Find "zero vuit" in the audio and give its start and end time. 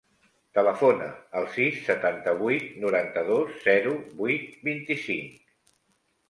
3.67-4.57